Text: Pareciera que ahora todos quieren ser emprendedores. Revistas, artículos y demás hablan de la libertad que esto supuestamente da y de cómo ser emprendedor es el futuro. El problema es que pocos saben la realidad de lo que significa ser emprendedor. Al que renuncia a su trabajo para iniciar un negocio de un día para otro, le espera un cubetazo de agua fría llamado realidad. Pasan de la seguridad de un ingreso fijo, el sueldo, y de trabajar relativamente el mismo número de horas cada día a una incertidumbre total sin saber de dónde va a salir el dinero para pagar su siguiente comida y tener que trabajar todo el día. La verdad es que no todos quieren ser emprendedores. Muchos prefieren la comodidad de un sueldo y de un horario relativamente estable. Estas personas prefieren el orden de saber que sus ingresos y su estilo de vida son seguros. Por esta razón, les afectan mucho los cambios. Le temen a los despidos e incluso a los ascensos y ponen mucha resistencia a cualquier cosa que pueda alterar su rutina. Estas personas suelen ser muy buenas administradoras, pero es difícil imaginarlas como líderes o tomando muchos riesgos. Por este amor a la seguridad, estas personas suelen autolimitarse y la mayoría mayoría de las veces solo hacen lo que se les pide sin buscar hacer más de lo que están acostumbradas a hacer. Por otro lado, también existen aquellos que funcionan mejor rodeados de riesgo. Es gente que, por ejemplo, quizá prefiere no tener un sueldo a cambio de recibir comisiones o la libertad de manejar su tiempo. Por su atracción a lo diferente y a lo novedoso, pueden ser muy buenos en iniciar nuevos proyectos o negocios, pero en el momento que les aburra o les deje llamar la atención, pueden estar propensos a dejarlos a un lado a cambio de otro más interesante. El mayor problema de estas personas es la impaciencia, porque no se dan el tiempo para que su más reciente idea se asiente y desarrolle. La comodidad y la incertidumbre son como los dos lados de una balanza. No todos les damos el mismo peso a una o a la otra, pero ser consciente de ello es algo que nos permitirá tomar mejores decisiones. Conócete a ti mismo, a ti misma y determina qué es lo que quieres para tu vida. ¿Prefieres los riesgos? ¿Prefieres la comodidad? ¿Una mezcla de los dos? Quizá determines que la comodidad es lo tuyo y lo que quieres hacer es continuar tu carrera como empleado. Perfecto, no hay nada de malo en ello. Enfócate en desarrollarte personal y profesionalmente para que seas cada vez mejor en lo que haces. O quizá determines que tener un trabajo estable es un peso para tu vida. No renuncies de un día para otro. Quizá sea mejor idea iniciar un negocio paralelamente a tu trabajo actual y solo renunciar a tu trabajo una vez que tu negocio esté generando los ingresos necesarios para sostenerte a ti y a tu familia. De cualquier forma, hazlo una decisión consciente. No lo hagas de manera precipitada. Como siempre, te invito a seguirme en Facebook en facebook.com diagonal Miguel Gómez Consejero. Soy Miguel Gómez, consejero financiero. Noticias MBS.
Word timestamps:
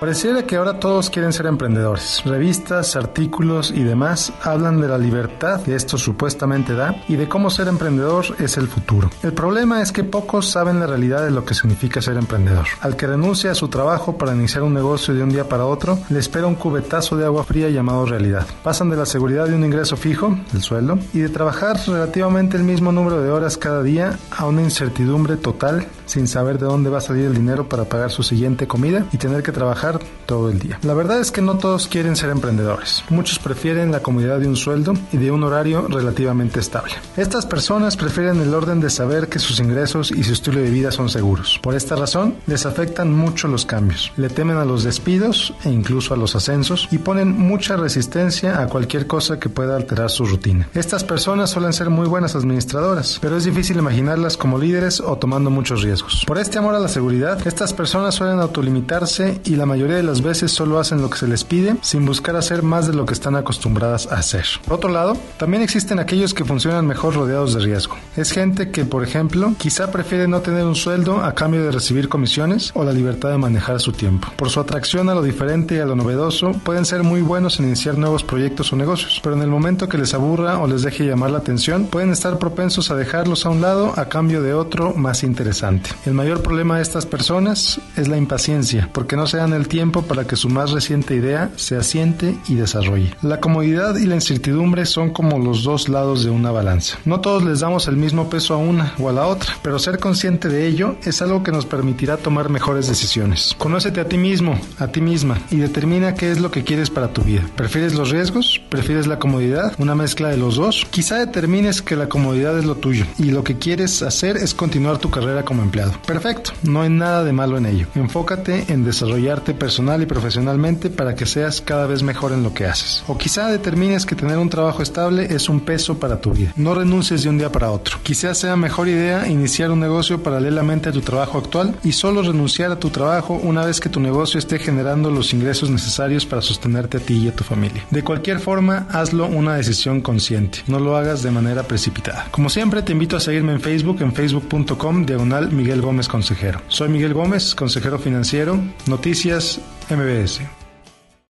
Pareciera 0.00 0.44
que 0.44 0.54
ahora 0.54 0.78
todos 0.78 1.10
quieren 1.10 1.32
ser 1.32 1.46
emprendedores. 1.46 2.22
Revistas, 2.24 2.94
artículos 2.94 3.72
y 3.72 3.82
demás 3.82 4.32
hablan 4.44 4.80
de 4.80 4.86
la 4.86 4.96
libertad 4.96 5.62
que 5.62 5.74
esto 5.74 5.98
supuestamente 5.98 6.74
da 6.74 7.02
y 7.08 7.16
de 7.16 7.28
cómo 7.28 7.50
ser 7.50 7.66
emprendedor 7.66 8.24
es 8.38 8.56
el 8.58 8.68
futuro. 8.68 9.10
El 9.24 9.32
problema 9.32 9.82
es 9.82 9.90
que 9.90 10.04
pocos 10.04 10.48
saben 10.48 10.78
la 10.78 10.86
realidad 10.86 11.24
de 11.24 11.32
lo 11.32 11.44
que 11.44 11.54
significa 11.54 12.00
ser 12.00 12.16
emprendedor. 12.16 12.68
Al 12.80 12.94
que 12.94 13.08
renuncia 13.08 13.50
a 13.50 13.56
su 13.56 13.66
trabajo 13.66 14.16
para 14.16 14.36
iniciar 14.36 14.62
un 14.62 14.72
negocio 14.72 15.14
de 15.14 15.22
un 15.24 15.30
día 15.30 15.48
para 15.48 15.66
otro, 15.66 15.98
le 16.10 16.20
espera 16.20 16.46
un 16.46 16.54
cubetazo 16.54 17.16
de 17.16 17.24
agua 17.24 17.42
fría 17.42 17.68
llamado 17.68 18.06
realidad. 18.06 18.46
Pasan 18.62 18.90
de 18.90 18.96
la 18.96 19.04
seguridad 19.04 19.48
de 19.48 19.56
un 19.56 19.64
ingreso 19.64 19.96
fijo, 19.96 20.38
el 20.54 20.62
sueldo, 20.62 21.00
y 21.12 21.18
de 21.18 21.28
trabajar 21.28 21.76
relativamente 21.84 22.56
el 22.56 22.62
mismo 22.62 22.92
número 22.92 23.20
de 23.20 23.32
horas 23.32 23.58
cada 23.58 23.82
día 23.82 24.16
a 24.30 24.46
una 24.46 24.62
incertidumbre 24.62 25.36
total 25.36 25.88
sin 26.06 26.28
saber 26.28 26.58
de 26.58 26.66
dónde 26.66 26.88
va 26.88 26.98
a 26.98 27.02
salir 27.02 27.26
el 27.26 27.34
dinero 27.34 27.68
para 27.68 27.84
pagar 27.84 28.10
su 28.12 28.22
siguiente 28.22 28.66
comida 28.68 29.04
y 29.12 29.18
tener 29.18 29.42
que 29.42 29.52
trabajar 29.52 29.87
todo 30.26 30.50
el 30.50 30.58
día. 30.58 30.78
La 30.82 30.94
verdad 30.94 31.20
es 31.20 31.30
que 31.30 31.40
no 31.40 31.56
todos 31.56 31.86
quieren 31.86 32.16
ser 32.16 32.30
emprendedores. 32.30 33.02
Muchos 33.08 33.38
prefieren 33.38 33.90
la 33.90 34.00
comodidad 34.00 34.38
de 34.38 34.48
un 34.48 34.56
sueldo 34.56 34.92
y 35.12 35.16
de 35.16 35.30
un 35.30 35.42
horario 35.42 35.86
relativamente 35.88 36.60
estable. 36.60 36.92
Estas 37.16 37.46
personas 37.46 37.96
prefieren 37.96 38.40
el 38.40 38.54
orden 38.54 38.80
de 38.80 38.90
saber 38.90 39.28
que 39.28 39.38
sus 39.38 39.60
ingresos 39.60 40.10
y 40.10 40.22
su 40.24 40.32
estilo 40.32 40.60
de 40.60 40.70
vida 40.70 40.90
son 40.90 41.08
seguros. 41.08 41.58
Por 41.62 41.74
esta 41.74 41.96
razón, 41.96 42.34
les 42.46 42.66
afectan 42.66 43.12
mucho 43.12 43.48
los 43.48 43.64
cambios. 43.64 44.12
Le 44.16 44.28
temen 44.28 44.56
a 44.56 44.64
los 44.64 44.84
despidos 44.84 45.54
e 45.64 45.70
incluso 45.70 46.14
a 46.14 46.16
los 46.16 46.36
ascensos 46.36 46.88
y 46.90 46.98
ponen 46.98 47.36
mucha 47.38 47.76
resistencia 47.76 48.60
a 48.60 48.66
cualquier 48.66 49.06
cosa 49.06 49.38
que 49.38 49.48
pueda 49.48 49.76
alterar 49.76 50.10
su 50.10 50.24
rutina. 50.26 50.68
Estas 50.74 51.04
personas 51.04 51.50
suelen 51.50 51.72
ser 51.72 51.90
muy 51.90 52.06
buenas 52.06 52.34
administradoras, 52.34 53.18
pero 53.20 53.36
es 53.36 53.44
difícil 53.44 53.78
imaginarlas 53.78 54.36
como 54.36 54.58
líderes 54.58 55.00
o 55.00 55.16
tomando 55.16 55.50
muchos 55.50 55.82
riesgos. 55.82 56.24
Por 56.26 56.38
este 56.38 56.58
amor 56.58 56.74
a 56.74 56.80
la 56.80 56.88
seguridad, 56.88 57.46
estas 57.46 57.72
personas 57.72 58.14
suelen 58.14 58.40
autolimitarse 58.40 59.40
y 59.44 59.56
la 59.56 59.66
mayoría 59.66 59.77
mayoría 59.78 59.98
de 59.98 60.02
las 60.02 60.22
veces 60.22 60.50
solo 60.50 60.80
hacen 60.80 61.00
lo 61.00 61.08
que 61.08 61.18
se 61.18 61.28
les 61.28 61.44
pide 61.44 61.76
sin 61.82 62.04
buscar 62.04 62.34
hacer 62.34 62.64
más 62.64 62.88
de 62.88 62.94
lo 62.94 63.06
que 63.06 63.14
están 63.14 63.36
acostumbradas 63.36 64.08
a 64.10 64.16
hacer. 64.16 64.44
Por 64.64 64.74
otro 64.74 64.90
lado, 64.90 65.16
también 65.36 65.62
existen 65.62 66.00
aquellos 66.00 66.34
que 66.34 66.44
funcionan 66.44 66.84
mejor 66.84 67.14
rodeados 67.14 67.54
de 67.54 67.60
riesgo. 67.60 67.96
Es 68.16 68.32
gente 68.32 68.72
que, 68.72 68.84
por 68.84 69.04
ejemplo, 69.04 69.54
quizá 69.56 69.92
prefiere 69.92 70.26
no 70.26 70.40
tener 70.40 70.64
un 70.64 70.74
sueldo 70.74 71.22
a 71.22 71.32
cambio 71.36 71.62
de 71.62 71.70
recibir 71.70 72.08
comisiones 72.08 72.72
o 72.74 72.82
la 72.82 72.92
libertad 72.92 73.30
de 73.30 73.38
manejar 73.38 73.78
su 73.78 73.92
tiempo. 73.92 74.26
Por 74.34 74.50
su 74.50 74.58
atracción 74.58 75.08
a 75.10 75.14
lo 75.14 75.22
diferente 75.22 75.76
y 75.76 75.78
a 75.78 75.86
lo 75.86 75.94
novedoso, 75.94 76.50
pueden 76.64 76.84
ser 76.84 77.04
muy 77.04 77.20
buenos 77.20 77.60
en 77.60 77.66
iniciar 77.66 77.98
nuevos 77.98 78.24
proyectos 78.24 78.72
o 78.72 78.76
negocios, 78.76 79.20
pero 79.22 79.36
en 79.36 79.42
el 79.42 79.48
momento 79.48 79.88
que 79.88 79.98
les 79.98 80.12
aburra 80.12 80.58
o 80.58 80.66
les 80.66 80.82
deje 80.82 81.06
llamar 81.06 81.30
la 81.30 81.38
atención, 81.38 81.84
pueden 81.86 82.10
estar 82.10 82.40
propensos 82.40 82.90
a 82.90 82.96
dejarlos 82.96 83.46
a 83.46 83.50
un 83.50 83.60
lado 83.60 83.94
a 83.96 84.06
cambio 84.06 84.42
de 84.42 84.54
otro 84.54 84.94
más 84.94 85.22
interesante. 85.22 85.90
El 86.04 86.14
mayor 86.14 86.42
problema 86.42 86.78
de 86.78 86.82
estas 86.82 87.06
personas 87.06 87.80
es 87.96 88.08
la 88.08 88.16
impaciencia, 88.16 88.90
porque 88.92 89.14
no 89.14 89.28
se 89.28 89.36
dan 89.36 89.52
el 89.52 89.67
tiempo 89.68 90.02
para 90.02 90.26
que 90.26 90.36
su 90.36 90.48
más 90.48 90.72
reciente 90.72 91.14
idea 91.14 91.50
se 91.56 91.76
asiente 91.76 92.36
y 92.48 92.54
desarrolle. 92.54 93.14
La 93.22 93.40
comodidad 93.40 93.96
y 93.96 94.06
la 94.06 94.14
incertidumbre 94.14 94.86
son 94.86 95.10
como 95.10 95.38
los 95.38 95.62
dos 95.62 95.88
lados 95.88 96.24
de 96.24 96.30
una 96.30 96.50
balanza. 96.50 96.98
No 97.04 97.20
todos 97.20 97.44
les 97.44 97.60
damos 97.60 97.86
el 97.88 97.96
mismo 97.96 98.28
peso 98.28 98.54
a 98.54 98.58
una 98.58 98.94
o 98.98 99.08
a 99.08 99.12
la 99.12 99.26
otra, 99.26 99.52
pero 99.62 99.78
ser 99.78 99.98
consciente 99.98 100.48
de 100.48 100.66
ello 100.66 100.96
es 101.04 101.22
algo 101.22 101.42
que 101.42 101.52
nos 101.52 101.66
permitirá 101.66 102.16
tomar 102.16 102.48
mejores 102.48 102.88
decisiones. 102.88 103.54
Conócete 103.58 104.00
a 104.00 104.08
ti 104.08 104.18
mismo, 104.18 104.58
a 104.78 104.88
ti 104.88 105.00
misma 105.00 105.38
y 105.50 105.56
determina 105.56 106.14
qué 106.14 106.30
es 106.30 106.40
lo 106.40 106.50
que 106.50 106.64
quieres 106.64 106.90
para 106.90 107.12
tu 107.12 107.22
vida. 107.22 107.42
¿Prefieres 107.56 107.94
los 107.94 108.10
riesgos? 108.10 108.60
¿Prefieres 108.68 109.06
la 109.06 109.18
comodidad? 109.18 109.74
¿Una 109.78 109.94
mezcla 109.94 110.28
de 110.28 110.36
los 110.36 110.56
dos? 110.56 110.86
Quizá 110.90 111.16
determines 111.16 111.82
que 111.82 111.96
la 111.96 112.08
comodidad 112.08 112.58
es 112.58 112.64
lo 112.64 112.76
tuyo 112.76 113.04
y 113.18 113.30
lo 113.30 113.44
que 113.44 113.58
quieres 113.58 114.02
hacer 114.02 114.36
es 114.36 114.54
continuar 114.54 114.98
tu 114.98 115.10
carrera 115.10 115.44
como 115.44 115.62
empleado. 115.62 115.92
Perfecto, 116.06 116.52
no 116.62 116.82
hay 116.82 116.90
nada 116.90 117.24
de 117.24 117.32
malo 117.32 117.58
en 117.58 117.66
ello. 117.66 117.86
Enfócate 117.94 118.64
en 118.68 118.84
desarrollarte 118.84 119.54
personal 119.58 120.02
y 120.02 120.06
profesionalmente 120.06 120.90
para 120.90 121.14
que 121.14 121.26
seas 121.26 121.60
cada 121.60 121.86
vez 121.86 122.02
mejor 122.02 122.32
en 122.32 122.42
lo 122.42 122.54
que 122.54 122.66
haces. 122.66 123.02
O 123.08 123.18
quizá 123.18 123.48
determines 123.48 124.06
que 124.06 124.14
tener 124.14 124.38
un 124.38 124.48
trabajo 124.48 124.82
estable 124.82 125.26
es 125.34 125.48
un 125.48 125.60
peso 125.60 125.98
para 125.98 126.20
tu 126.20 126.32
vida. 126.32 126.52
No 126.56 126.74
renuncies 126.74 127.22
de 127.22 127.28
un 127.28 127.38
día 127.38 127.50
para 127.50 127.70
otro. 127.70 127.98
Quizá 128.02 128.34
sea 128.34 128.56
mejor 128.56 128.88
idea 128.88 129.28
iniciar 129.28 129.70
un 129.70 129.80
negocio 129.80 130.22
paralelamente 130.22 130.88
a 130.88 130.92
tu 130.92 131.00
trabajo 131.00 131.38
actual 131.38 131.76
y 131.82 131.92
solo 131.92 132.22
renunciar 132.22 132.70
a 132.72 132.78
tu 132.78 132.90
trabajo 132.90 133.34
una 133.42 133.64
vez 133.64 133.80
que 133.80 133.88
tu 133.88 134.00
negocio 134.00 134.38
esté 134.38 134.58
generando 134.58 135.10
los 135.10 135.32
ingresos 135.32 135.70
necesarios 135.70 136.26
para 136.26 136.42
sostenerte 136.42 136.98
a 136.98 137.00
ti 137.00 137.18
y 137.18 137.28
a 137.28 137.34
tu 137.34 137.44
familia. 137.44 137.84
De 137.90 138.02
cualquier 138.02 138.40
forma, 138.40 138.86
hazlo 138.90 139.26
una 139.26 139.56
decisión 139.56 140.00
consciente. 140.00 140.60
No 140.66 140.78
lo 140.78 140.96
hagas 140.96 141.22
de 141.22 141.30
manera 141.30 141.62
precipitada. 141.62 142.26
Como 142.30 142.50
siempre, 142.50 142.82
te 142.82 142.92
invito 142.92 143.16
a 143.16 143.20
seguirme 143.20 143.52
en 143.52 143.60
Facebook 143.60 144.00
en 144.00 144.12
facebook.com 144.12 145.06
diagonal 145.06 145.50
Miguel 145.50 145.80
Gómez 145.80 146.08
Consejero. 146.08 146.60
Soy 146.68 146.88
Miguel 146.88 147.14
Gómez, 147.14 147.54
consejero 147.54 147.98
financiero. 147.98 148.58
Noticias 148.86 149.47
MBS. 149.56 150.40